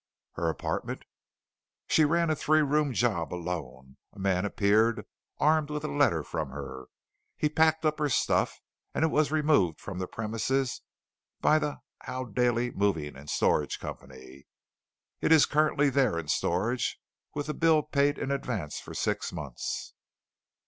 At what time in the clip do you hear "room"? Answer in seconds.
2.63-2.91